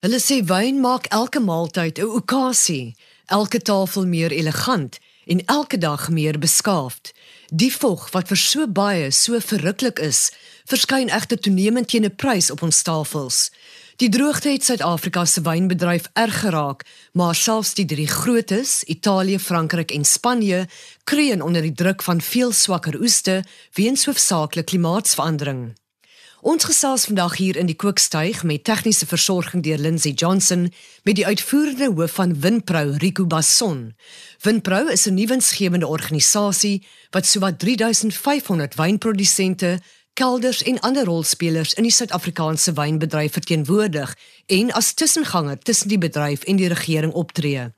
[0.00, 2.96] Hulle sê wyn maak elke maaltyd 'n okasie,
[3.28, 4.98] elke tafel meer elegant
[5.32, 7.12] en elke dag meer beskaafd.
[7.52, 10.32] Die vog wat vir so baie so verruklik is,
[10.64, 13.50] verskyn egter toenemend teen 'n prys op ons tafels.
[13.96, 19.90] Die droogte het Suid-Afrika se wynbedryf erg geraak, maar selfs die drie grootes, Italië, Frankryk
[19.90, 20.68] en Spanje,
[21.04, 23.44] kreun onder die druk van veel swakker oeste
[23.74, 25.79] weens hoofsaaklik klimaatsverandering.
[26.40, 30.70] Ons gesels vandag hier in die kookstuig met tegniese versorging deur Lindsay Johnson
[31.04, 33.92] met die uitvoerende hoof van Winpro, Rico Basson.
[34.40, 39.80] Winpro is 'n nuwensgewende organisasie wat sowat 3500 wynprodusente
[40.14, 44.16] kelders en ander rolspelers in die Suid-Afrikaanse wynbedryf verteenwoordig
[44.46, 47.68] en as tussenganger tussen die bedryf en die regering optree.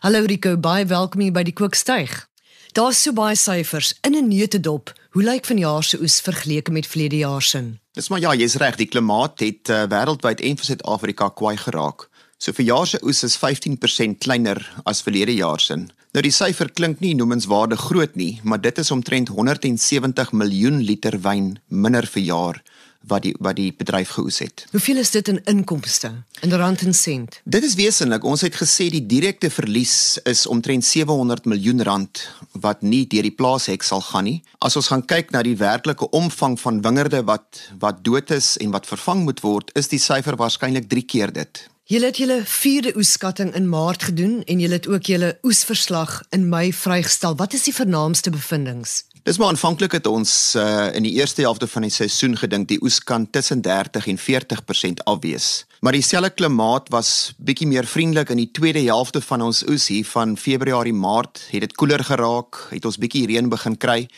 [0.00, 2.28] Hallo Rico, baie welkom hier by die Kookstuig.
[2.72, 4.92] Daar's so baie syfers in 'n neutedop.
[5.10, 7.85] Hoe lyk vanjaar se oes vergeleke met vlede jaar se?
[7.96, 12.10] Dis maar ja, jy's reg, die klimaat het uh, wêreldwyd en vir Suid-Afrika kwaai geraak.
[12.36, 15.78] So vir jaar se oes is 15% kleiner as verlede jaar se.
[15.80, 21.16] Nou die syfer klink nie noemenswaardig groot nie, maar dit is omtrent 170 miljoen liter
[21.24, 22.60] wyn minder vir jaar
[23.06, 24.64] wat die wat die bedryf geoes het.
[24.70, 27.40] Hoeveel is dit in inkomste in rand en sent?
[27.44, 28.24] Dit is wesentlik.
[28.24, 33.34] Ons het gesê die direkte verlies is omtrent 700 miljoen rand wat nie deur die
[33.34, 34.40] plaashek sal gaan nie.
[34.58, 38.74] As ons gaan kyk na die werklike omvang van wingerde wat wat dood is en
[38.74, 41.66] wat vervang moet word, is die syfer waarskynlik 3 keer dit.
[41.86, 46.48] Julle het julle vierde oeskatting in Maart gedoen en julle het ook julle oesverslag in
[46.48, 47.36] Mei vrygestel.
[47.38, 49.04] Wat is die vernaamste bevindinge?
[49.22, 52.80] Dis maar aanvanklik het ons uh, in die eerste helfte van die seisoen gedink die
[52.82, 55.50] oes kan tussen 30 en 40% afwees.
[55.80, 60.10] Maar dieselfde klimaat was bietjie meer vriendelik in die tweede helfte van ons oes hier
[60.10, 64.08] van Februarie Maart het dit koeler geraak, het ons bietjie reën begin kry.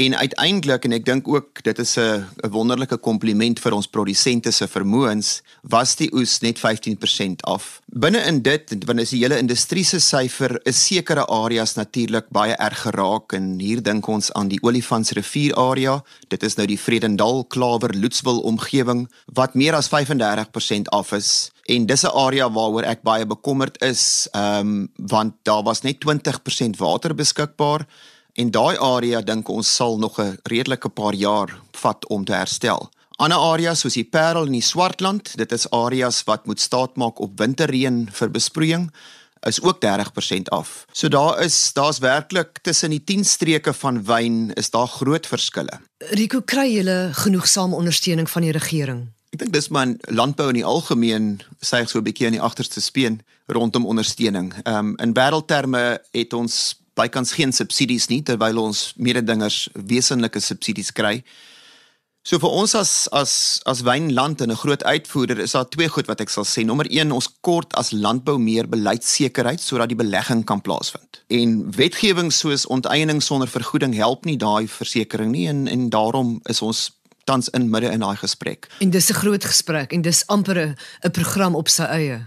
[0.00, 4.50] En uiteindelik en ek dink ook dit is 'n 'n wonderlike kompliment vir ons produsente
[4.50, 7.80] se vermoëns, was die oes net 15% af.
[7.86, 12.56] Binne in dit, wanneer is die hele industrie se syfer is sekere areas natuurlik baie
[12.56, 16.02] erg geraak en hier dink ons aan die Olifantsrivier area.
[16.28, 21.50] Dit is nou die Vredendal, Klawer, Loetswil omgewing wat meer as 35% af is.
[21.64, 26.00] En dis 'n area waaroor ek baie bekommerd is, ehm um, want daar was net
[26.00, 27.86] 20% water beskikbaar.
[28.34, 32.90] En daai area dink ons sal nog 'n redelike paar jaar vat om te herstel.
[33.16, 37.38] Ander areas soos die Parel en die Swartland, dit is areas wat moet staatmaak op
[37.38, 38.90] winterreën vir besproeiing
[39.40, 40.84] is ook 30% af.
[40.92, 45.80] So daar is daar's werklik tussen die 10 streke van wyn is daar groot verskille.
[45.98, 49.08] Rico kry julle genoegsame ondersteuning van die regering.
[49.30, 52.42] Ek dink dis man landbou in die algemeen sê ek so 'n bietjie aan die
[52.42, 54.52] agterste speen rondom ondersteuning.
[54.64, 60.92] Ehm um, in wêreldterme het ons bykans geen subsidies nie terwyl ons mededingers wesenlike subsidies
[60.92, 61.20] kry.
[62.20, 63.32] So vir ons as as
[63.70, 66.64] as wynland en 'n groot uitvoerder is daar twee goed wat ek sal sê.
[66.64, 71.22] Nommer 1, ons kort as landbou meer beleidsekerheid sodat die belegging kan plaasvind.
[71.28, 76.60] En wetgewing soos onteiening sonder vergoeding help nie daai versekering nie en en daarom is
[76.62, 76.99] ons
[77.30, 78.66] tans in midde in daai gesprek.
[78.82, 80.58] En dis 'n groot gesprek en dis amper
[81.06, 82.18] 'n program op sy eie.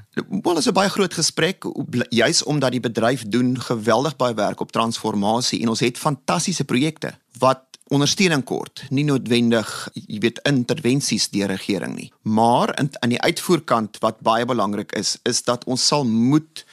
[0.43, 1.65] Wel, is 'n baie groot gesprek
[2.09, 7.13] juis omdat die bedryf doen geweldig baie werk op transformasie en ons het fantastiese projekte
[7.39, 12.11] wat ondersteuning kort, nie noodwendig, jy weet, intervensies deur regering nie.
[12.21, 16.65] Maar aan die uitvoerkant wat baie belangrik is, is dat ons sal moet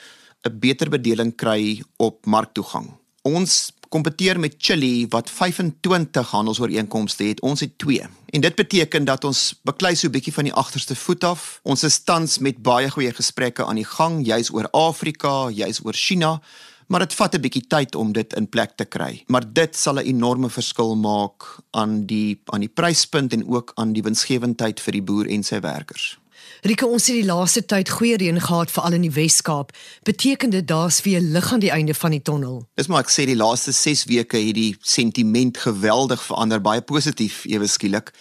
[0.48, 2.90] 'n beter bedeling kry op marktoegang.
[3.22, 7.40] Ons kompeteer met Chili wat 25 handelsooreenkomste het.
[7.40, 8.06] Ons het 2.
[8.30, 11.60] En dit beteken dat ons beklei so 'n bietjie van die agterste voet af.
[11.62, 15.94] Ons is tans met baie goeie gesprekke aan die gang, juis oor Afrika, juis oor
[15.94, 16.40] China,
[16.86, 19.24] maar dit vat 'n bietjie tyd om dit in plek te kry.
[19.26, 23.92] Maar dit sal 'n enorme verskil maak aan die aan die pryspunt en ook aan
[23.92, 26.18] die winsgewendheid vir die boer en sy werkers.
[26.60, 29.72] Rika, ons het die laaste tyd goeie reën gehad veral in die Wes-Kaap.
[30.04, 32.66] Beteken dit daar's weer lig aan die einde van die tonnel?
[32.76, 37.46] Dis maar ek sê die laaste 6 weke het die sentiment geweldig verander, baie positief
[37.48, 38.12] ewe skielik.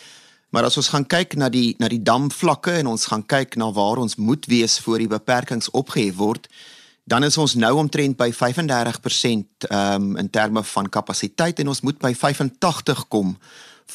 [0.50, 3.70] Maar as ons gaan kyk na die na die damvlakke en ons gaan kyk na
[3.76, 6.48] waar ons moet wees voor die beperkings opgehef word,
[7.10, 11.82] dan is ons nou omtrent by 35% ehm um, in terme van kapasiteit en ons
[11.82, 13.38] moet by 85 kom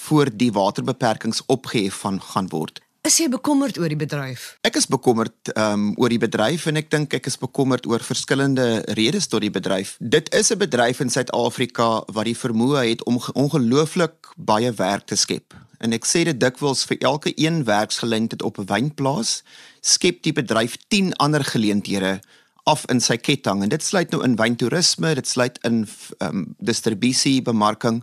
[0.04, 2.83] voor die waterbeperkings opgehef van gaan word.
[3.04, 4.54] Is jy bekommerd oor die bedryf?
[4.64, 8.78] Ek is bekommerd um, oor die bedryf en ek dink ek is bekommerd oor verskillende
[8.96, 9.98] redes tot die bedryf.
[10.00, 15.20] Dit is 'n bedryf in Suid-Afrika wat die vermoë het om ongelooflik baie werk te
[15.20, 15.52] skep.
[15.84, 19.42] En ek sê dit dikwels vir elke een werksgeleentheid op 'n wynplaas,
[19.82, 22.20] skep die bedryf 10 ander geleenthede
[22.64, 25.86] af in sy ketting en dit sluit nou in wyntoerisme, dit sluit in
[26.20, 28.00] um, distribusie, bemarking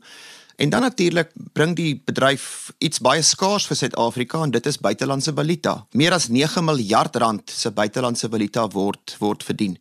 [0.61, 5.33] En dan natuurlik bring die bedryf iets baie skaars vir Suid-Afrika en dit is buitelandse
[5.33, 5.73] valuta.
[5.97, 9.73] Meer as 9 miljard rand se buitelandse valuta word word verdien.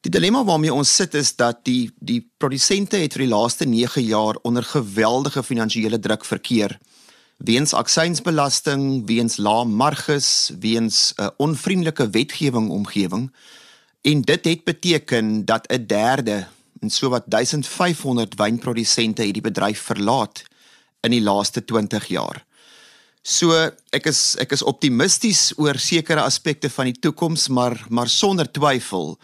[0.00, 4.06] Die dilemma waarmee ons sit is dat die die produsente het vir die laaste 9
[4.08, 6.78] jaar onder geweldige finansiële druk verkeer.
[7.36, 13.28] Weens aksiesbelasting, weens lae marges, weens 'n uh, onvriendelike wetgewing omgewing.
[14.00, 16.46] En dit het beteken dat 'n derde
[16.80, 20.44] en sowat 1500 wynprodusente het die bedryf verlaat
[21.06, 22.42] in die laaste 20 jaar.
[23.26, 23.54] So
[23.96, 29.16] ek is ek is optimisties oor sekere aspekte van die toekoms, maar maar sonder twyfel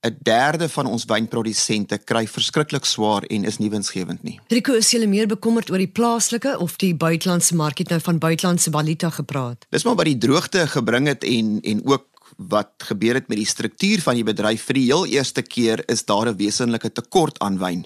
[0.00, 4.38] 'n derde van ons wynprodusente kry verskriklik swaar en is nie winsgewend nie.
[4.48, 7.78] Rico, is jy meer bekommerd oor die plaaslike of die buitelandse mark?
[7.78, 9.66] Het nou van buitelandse valuta gepraat.
[9.68, 12.06] Dis maar wat die droogte gebring het en en ook
[12.48, 16.04] wat gebeur het met die struktuur van die bedryf vir die heel eerste keer is
[16.04, 17.84] daar 'n wesenlike tekort aan wyn.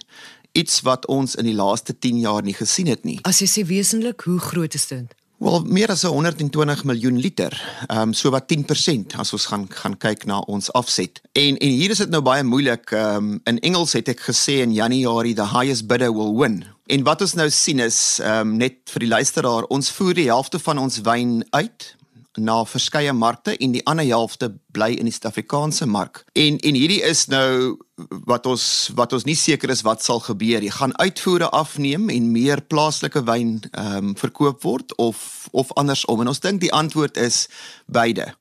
[0.53, 3.19] Iets wat ons in die laaste 10 jaar nie gesien het nie.
[3.23, 5.15] As jy sê wesenlik, hoe groot is dit?
[5.39, 7.53] Wel meer as 120 miljoen liter.
[7.89, 11.21] Ehm um, so wat 10% as ons gaan gaan kyk na ons afset.
[11.33, 12.91] En en hier is dit nou baie moeilik.
[12.91, 16.65] Ehm um, in Engels het ek gesê in Januarie the highest bidder will win.
[16.87, 20.31] En wat ons nou sien is ehm um, net vir die luisteraar, ons voer die
[20.31, 21.97] helfte van ons wyn uit
[22.39, 26.25] na verskeie markte en die ander helfte bly in die Suid-Afrikaanse mark.
[26.33, 27.79] En en hierdie is nou
[28.27, 30.63] wat ons wat ons nie seker is wat sal gebeur.
[30.63, 36.21] Jy gaan uitvoere afneem en meer plaaslike wyn ehm um, verkoop word of of andersom.
[36.21, 37.47] En ons dink die antwoord is
[37.87, 38.35] beide.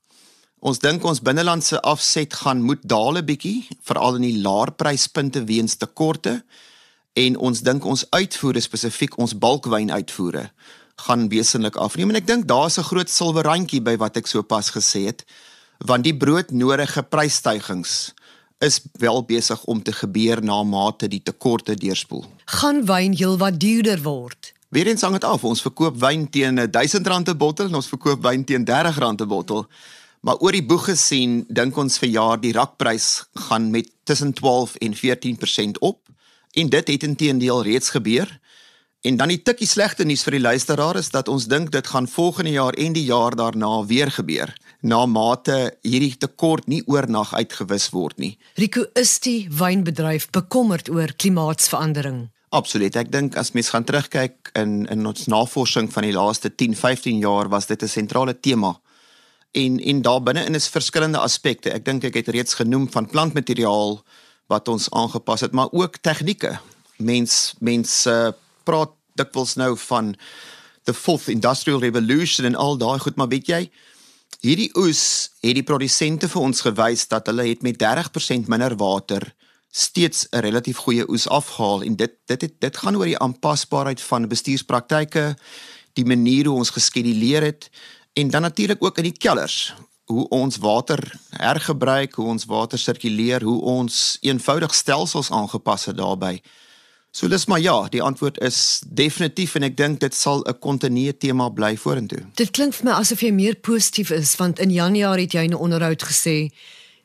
[0.60, 5.44] Ons dink ons binnelandse afset gaan moet daal 'n bietjie, veral in die laer pryspunte
[5.44, 6.44] weens tekorte.
[7.13, 10.50] En ons dink ons uitvoere spesifiek ons bulkwyn uitvoere
[10.95, 15.06] gaan wesenlik afneem en ek dink daar's 'n groot silwerrandjie by wat ek sopas gesê
[15.06, 15.25] het
[15.80, 18.13] want die broodnodige prysstygings
[18.63, 22.25] is wel besig om te gebeur na mate die tekorte deurspoel.
[22.45, 24.54] Gaan wyn heelwat duurder word.
[24.74, 25.44] Weerens hang dit af.
[25.44, 29.68] Ons verkoop wyn teen R1000 'n bottel en ons verkoop wyn teen R30 'n bottel.
[30.22, 34.75] Maar oor die boeg gesien, dink ons vir jaar die rakprys gaan met tussen 12
[34.75, 36.00] en 14% op.
[36.54, 38.39] En dit het intedeel reeds gebeur.
[39.04, 42.06] En dan die tikkie slegte nuus vir die luisteraar is dat ons dink dit gaan
[42.08, 47.90] volgende jaar en die jaar daarna weer gebeur na mate hierdie tekort nie oornag uitgewis
[47.92, 48.38] word nie.
[48.56, 52.30] Rico is die wynbedryf bekommerd oor klimaatsverandering.
[52.56, 52.96] Absoluut.
[52.96, 57.20] Ek dink as mens gaan terugkyk in in ons navorsing van die laaste 10, 15
[57.24, 58.80] jaar was dit 'n sentrale tema.
[59.52, 61.72] En en daarbinne is verskillende aspekte.
[61.72, 64.00] Ek dink ek het reeds genoem van plantmateriaal
[64.48, 66.60] wat ons aangepas het, maar ook tegnieke.
[66.98, 70.15] Mens mense uh, praat dikwels nou van
[70.83, 73.62] the fourth industrial revolution en al daai goed maar weet jy
[74.44, 75.04] hierdie oes
[75.44, 79.33] het die produsente vir ons gewys dat hulle het met 30% minder water
[79.71, 84.01] steeds 'n relatief goeie oes afhaal en dit dit het, dit gaan oor die aanpasbaarheid
[84.01, 85.36] van bestuurspraktyke
[85.94, 87.69] die manier hoe ons geskeduleer het
[88.13, 89.74] en dan natuurlik ook in die kelders
[90.06, 91.00] hoe ons water
[91.30, 96.42] hergebruik hoe ons water sirkuleer hoe ons eenvoudig stelsels aangepas het daarbey
[97.13, 101.21] So dis maar ja, die antwoord is definitief en ek dink dit sal 'n kontinuerlike
[101.21, 102.24] tema bly vorentoe.
[102.33, 105.54] Dit klink vir my asof jy meer positief is want in Januarie het jy 'n
[105.54, 106.50] onderhoud gesê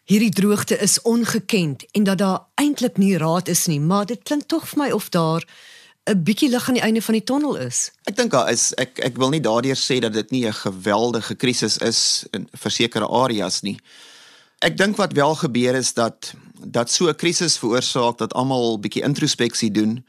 [0.08, 4.49] hierdie droogte is ongekend en dat daar eintlik nie raad is nie, maar dit klink
[4.49, 5.44] tog vir my of daar
[6.06, 7.90] 'n bietjie lig aan die einde van die tonnel is.
[8.05, 11.34] Ek dink daar is ek ek wil nie daardeur sê dat dit nie 'n geweldige
[11.34, 13.78] krisis is in versekerde areas nie.
[14.58, 16.32] Ek dink wat wel gebeur is dat
[16.65, 20.05] dat so 'n krisis veroorsaak dat almal bietjie introspeksie doen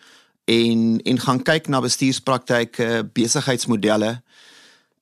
[0.46, 4.22] en en gaan kyk na bestuurspraktyke, besigheidsmodelle.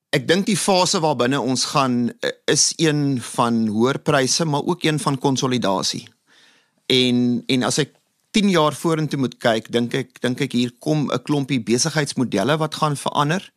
[0.09, 4.83] Ek dink die fase waarbinne ons gaan eh, is een van hoër pryse, maar ook
[4.83, 6.07] een van konsolidasie.
[6.85, 7.95] En en as ek
[8.31, 12.75] 10 jaar vorentoe moet kyk, dink ek dink ek hier kom 'n klompie besigheidsmodelle wat
[12.75, 13.51] gaan verander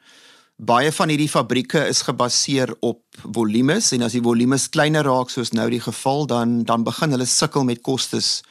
[0.60, 3.00] baie van hierdie fabrieke is gebaseer op
[3.32, 7.26] volumes en as die volumes kleiner raak soos nou die geval dan dan begin hulle
[7.26, 8.42] sukkel met kostes.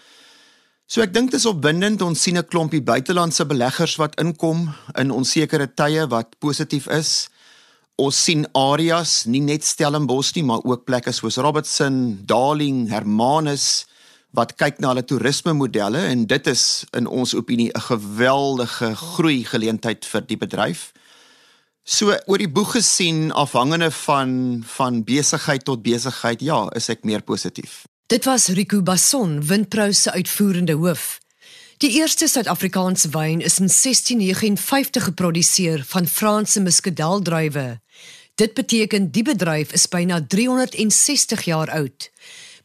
[0.90, 5.12] So ek dink dit is opwindend ons sien 'n klompie buitelandse beleggers wat inkom in
[5.12, 7.30] onsekere tye wat positief is.
[7.98, 13.86] Ons sien areas, nie net Stellenbosch nie, maar ook plekke soos Robertson, Darling, Hermanus
[14.34, 19.44] wat kyk na hulle toerisme modelle en dit is in ons opinie 'n geweldige groei
[19.44, 20.92] geleentheid vir die bedryf.
[21.90, 24.34] So oor die boeg gesien afhangende van
[24.76, 27.82] van besigheid tot besigheid, ja, is ek meer positief.
[28.14, 31.18] Dit was Rico Basson, Windpro se uitvoerende hoof.
[31.82, 37.80] Die eerste Suid-Afrikaanse wyn is in 1659 geproduseer van Franse muscadeldruiwe.
[38.36, 42.12] Dit beteken die bedryf is byna 360 jaar oud.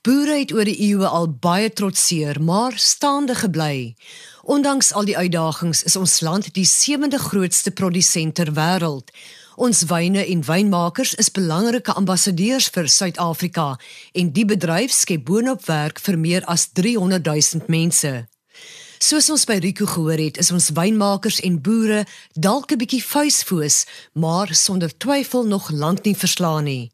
[0.04, 3.94] Boere het oor die eeue al baie trotseer, maar staande gebly.
[4.42, 9.08] Ondanks al die uitdagings is ons land die sewende grootste produsent ter wêreld.
[9.56, 13.78] Ons wyne en wynmakers is belangrike ambassadeurs vir Suid-Afrika
[14.12, 18.12] en die bedryf skep boonop werk vir meer as 300 000 mense.
[19.00, 22.04] Soos ons by Rico gehoor het, is ons wynmakers en boere
[22.36, 26.93] dalk 'n bietjie vuisfoos, maar sonder twyfel nog lank nie verslaan nie.